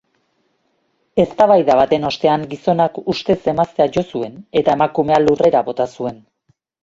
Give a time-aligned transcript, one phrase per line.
[1.23, 6.19] Eztabaida baten ostean gizonak ustez emaztea jo zuen eta emakumea lurrera bota zuen.